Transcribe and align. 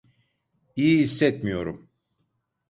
İyi 0.75 1.03
hissetmiyorum. 1.03 1.89